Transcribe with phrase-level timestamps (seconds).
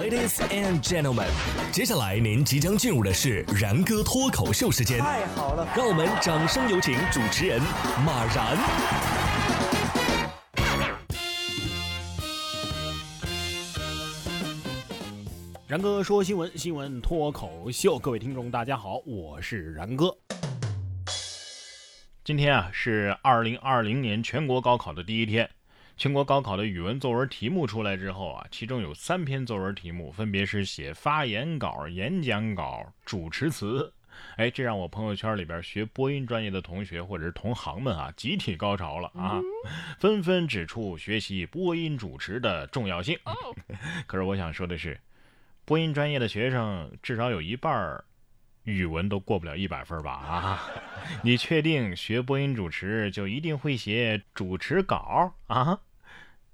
[0.00, 1.28] Ladies and gentlemen，
[1.70, 4.98] 接下来您即将进入的是然哥脱口秀时间。
[4.98, 7.60] 太好了，让我们掌声有请主持人
[8.02, 8.56] 马然。
[15.66, 20.16] 然哥说新闻，新闻脱口秀，各位听众大家好，我是然哥。
[22.24, 25.50] 今天啊是二零二零年全国高考的第一天。
[25.96, 33.92] 全国高考的语文作文题目出来之后啊，其中有三篇作文题目，分别是写发言稿、演讲稿、主持词。
[34.36, 39.40] 哎，这让我朋友圈里边学播音专业的同学或者是同行们啊，集体高潮了啊，
[39.98, 43.18] 纷纷指出学习播音主持的重要性。
[44.06, 44.98] 可是我想说的是，
[45.64, 48.04] 播音专业的学生至少有一半儿
[48.64, 50.12] 语文都过不了一百分吧？
[50.12, 50.62] 啊，
[51.24, 55.80] 你确定学播音主持就一定会写主持稿啊？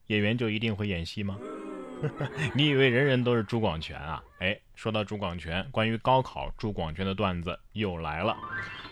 [0.07, 1.39] 演员就一定会演戏吗？
[2.55, 4.23] 你以为人人都是朱广权啊？
[4.39, 8.37] 哎，说到朱广权，关于高考朱广权的段子又来了。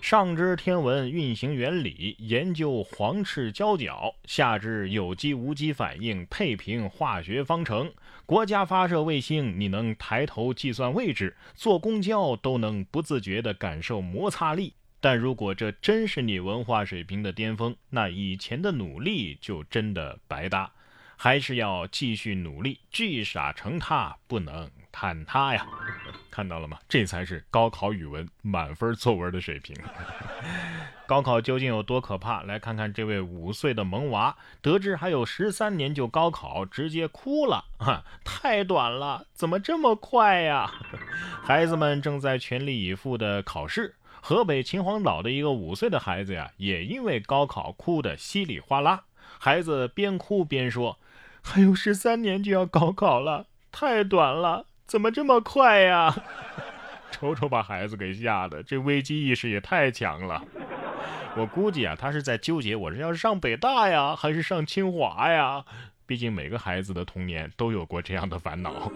[0.00, 7.92] 上知天文运行原理，研究黄赤交角；下知有机无机反应，配平化学方程。
[8.24, 14.74] 国家发射卫星，你能抬头计算位置；坐公交都能不自觉地感受摩擦力。
[15.00, 20.72] 但如果这真是你文化水平的巅峰，那以前的努力就真的白搭。
[21.16, 25.66] 还是要继续努力，聚沙成塔，不能坍塌呀！
[26.30, 26.78] 看到了吗？
[26.88, 29.74] 这才是高考语文满分作文的水平。
[31.08, 32.42] 高考究竟有多可怕？
[32.42, 37.64] 来看看这位五岁的萌娃，得知还有十三年就高考，直接哭了。
[37.78, 40.70] 哈，太短了，怎么这么快呀？
[41.42, 43.94] 孩子们正在全力以赴的考试。
[44.20, 49.04] 河北秦皇岛的一个五岁的孩子呀，也因为高考哭得稀里哗啦。
[49.38, 50.98] 孩子边哭边说。
[51.48, 56.14] 还有十三年就要高考了，太短了，怎么这么快呀？
[57.12, 60.42] 瞅瞅把孩子给吓的，这危机意识也太强了。
[61.36, 65.64] 我估计啊，他是在纠结，我是要上北大呀，还是上清华呀？
[66.04, 68.90] 毕竟每个孩子的童年都有过这样的烦恼。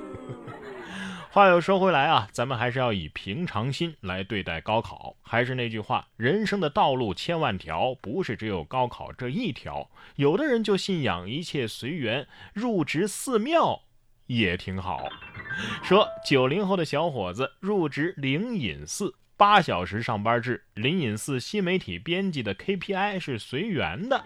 [1.32, 5.14] 话又说回来啊，咱们还是要以平常心来对待高考。
[5.22, 9.88] 还是那句话，人生的道路千万条，不是只有高考这一条。
[10.16, 13.82] 有的人就信仰一切随缘，入职寺庙
[14.26, 15.08] 也挺好。
[15.84, 20.64] 说九零后的小伙子入职灵隐寺，八小时上班制。
[20.74, 24.24] 灵隐寺新媒体编辑的 KPI 是随缘的。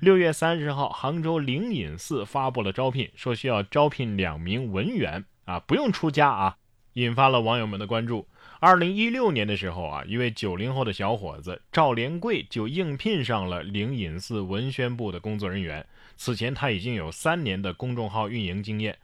[0.00, 5.24] 六月三十号，杭州灵隐寺发布了招聘，说需要招聘两名文员。
[5.52, 6.56] 啊，不用出家啊，
[6.94, 8.26] 引发了网友们的关注。
[8.58, 15.84] 二零一六年的时候啊，一位九零后的小伙子赵连贵就应聘上了灵隐寺文宣部的工作人员。
[16.16, 18.96] 此前他已经有三年的公众号运营经验。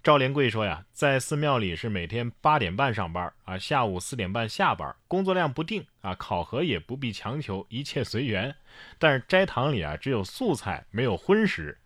[0.00, 8.54] 赵连贵说呀，在寺庙里是每天八点半上班啊，下午四点半下班，工作量不定啊，考核也不必强求，一切随缘。
[8.98, 11.76] 但是斋堂里啊，只有素菜，没有荤食。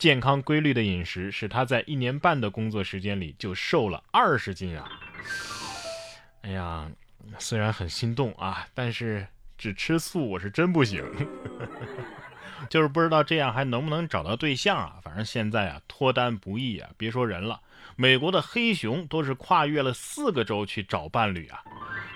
[0.00, 4.90] 健康规律的饮食使他在一年半的工作时间里就瘦了二十斤啊！
[6.40, 6.90] 哎呀，
[7.38, 9.26] 虽然很心动啊，但是
[9.58, 11.04] 只吃素我是真不行。
[12.70, 14.96] 就是不知道这样还能不能找到对象啊？
[15.02, 17.60] 反正现在啊，脱单不易啊，别说人了，
[17.94, 21.62] 美国的黑熊都是跨越了四个州去找伴侣啊。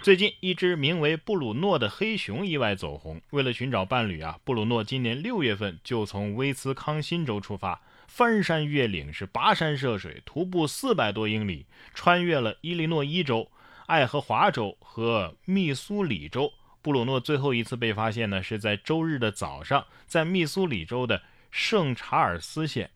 [0.04, 3.22] 最近，一只名为布鲁诺的黑熊意外走红。
[3.30, 11.64] 为了寻找伴侣啊，布鲁诺今年六月份就从威斯康辛州出发，翻山越岭，是跋山涉水，徒步四百多英里，
[11.94, 13.50] 穿越了伊利诺伊州、
[13.86, 16.52] 爱荷华州和密苏里州。
[16.82, 22.90] 布鲁诺最后一次被发现呢，是在周日的早上，在密苏里州的圣查尔斯县。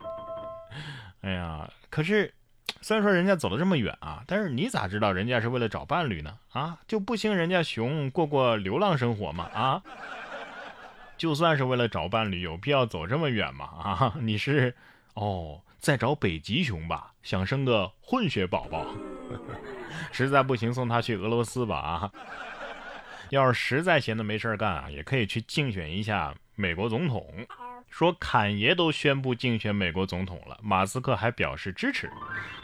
[1.23, 2.35] 哎呀，可是。
[2.81, 6.39] 虽然说人家走了这么远啊，但是你咋知道人家是为了找伴侣呢？
[6.53, 9.51] 啊，就不兴人家熊过过流浪生活吗？
[9.53, 9.83] 啊，
[11.17, 13.65] 就算是为了找伴侣，有必要走这么远吗？
[13.65, 14.75] 啊，你是
[15.15, 17.13] 哦，在找北极熊吧？
[17.23, 18.87] 想生个混血宝宝？
[20.13, 21.77] 实在不行送他去俄罗斯吧？
[21.77, 22.13] 啊，
[23.31, 27.27] 要是实在闲得没事干啊，也可以去竞选一下美国总统。
[27.91, 32.11] 说坎爷都宣布竞选美国总统了，马斯克还表示支持。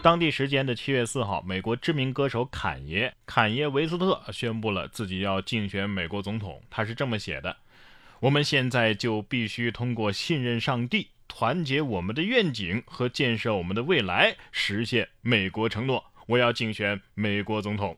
[0.02, 6.62] 当地时间的七月四号，美国知名歌手坎爷坎爷维斯特宣布了自己要竞选美国总统。
[6.70, 7.56] 他是这么写的
[8.20, 16.04] ：“我们现在就必须通过信任上帝、团结我们的愿景和建设我们的未来，实现美国承诺。
[16.26, 17.96] 我要竞选美国总统。”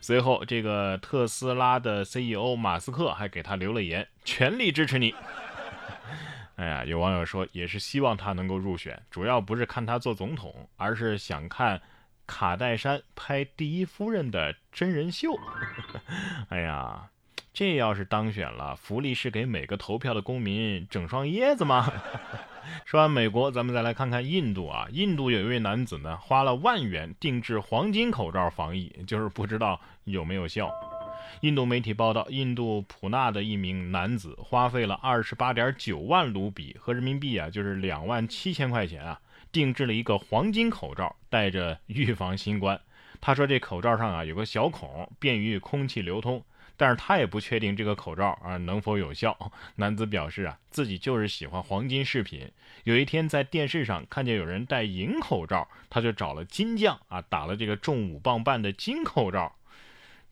[0.00, 5.14] 随后，这个特斯拉的 CEO 马斯克还给他留了言：“全力支持你。”
[6.62, 11.82] 哎呀，有网友说，也是希望他能够入选，主要不是看他做总统，而是想看
[12.24, 15.36] 卡戴珊拍第一夫人的真人秀。
[16.50, 17.08] 哎呀，
[17.52, 21.92] 这要是当选了，福利是给每个投票的公民整双椰子吗？
[22.86, 24.86] 说完美国，咱们再来看看印度啊。
[24.92, 30.70] 印度有一位男子呢，花了万元定制黄金口罩防疫，就是不知道有没有效。
[31.40, 39.20] 印度媒体报道，印度普纳的一名男子花费了二十八点九万卢比和人民币啊，就是两万七千块钱啊，
[39.50, 42.80] 定制了一个黄金口罩，戴着预防新冠。
[43.20, 46.44] 他说这口罩上啊有个小孔，便于空气流通。
[46.74, 49.36] 但是他也不确定这个口罩啊能否有效。
[49.76, 52.50] 男子表示啊，自己就是喜欢黄金饰品。
[52.84, 59.54] 有一天在电视上看见有人戴银口罩，他就找了金匠啊，打了这个重五磅半的金口罩。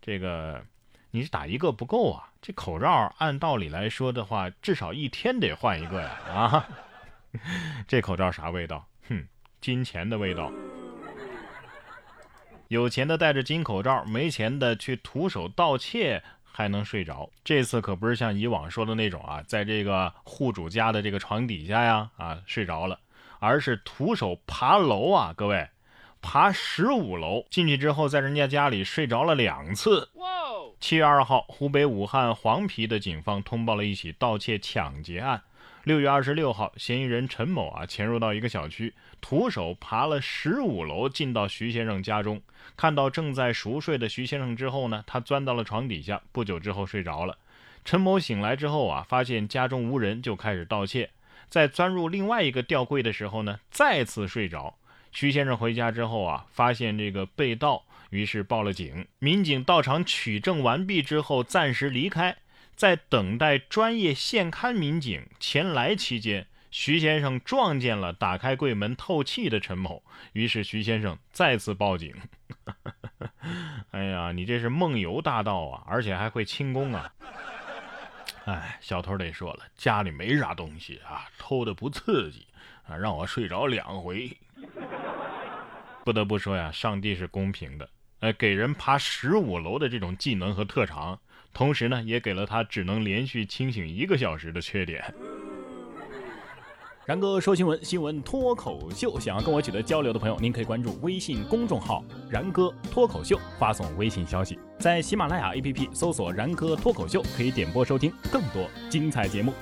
[0.02, 0.64] 这个
[1.12, 6.68] 你是打一个不够啊，这口罩按道理来说的话，至少一天得换一个呀啊！
[7.88, 8.86] 这口罩啥味道？
[9.08, 9.26] 哼，
[9.60, 10.52] 金钱的味道。
[12.68, 17.28] 有钱的戴着金口罩，没钱的去徒手盗窃还能睡着。
[17.42, 23.00] 这次可不是像以往说的那种啊，在这个户主家的这个床底下呀啊睡着了，
[23.40, 25.68] 而是徒手爬楼啊，各位，
[26.22, 30.08] 爬十五楼进去之后，在人家家里睡着了两次。
[30.80, 35.42] 七月二号，湖北武汉黄陂的警方通报了一起盗窃抢劫案。
[35.84, 42.40] 六月二十六号，嫌疑人陈某啊潜入到一个小区，徒手爬了十五楼，进到徐先生家中，
[42.78, 47.36] 看到正在熟睡的徐先生之后呢，他钻到了床底下，不久之后睡着了。
[47.84, 51.10] 陈某醒来之后啊，发现家中无人，就开始盗窃。
[51.50, 54.78] 在钻入另外一个吊柜的时候呢，再次睡着。
[55.12, 59.06] 徐先生回家之后啊，发现这个被盗，于是报了警。
[59.18, 62.36] 民警到场取证完毕之后，暂时离开。
[62.76, 70.02] 在等待专业现勘民警前来期间，徐先生撞见了打开柜门透气的陈某，
[70.32, 72.14] 于是徐先生再次报警。
[73.90, 77.12] 哎呀，你这是梦游大盗啊，而且还会轻功啊！
[78.46, 82.46] 哎，小偷得说了，家里没啥东西啊，偷的不刺激
[82.88, 84.34] 啊，让我睡着两回。
[86.04, 87.88] 不得不说呀，上帝是公平的，
[88.20, 91.18] 呃，给人爬十五楼的这种技能和特长。
[91.52, 95.02] 同时呢，也给了他只能连续清醒一个小时的缺点。
[97.04, 99.18] 然哥说新闻，新闻脱口秀。
[99.18, 109.52] 想要跟我取得交流的朋友，您可以关注微信公众号“然哥脱口秀”，发送微信消息，在喜马拉雅 APP 搜索“然哥脱口秀”，可以点播收听更多精彩节目。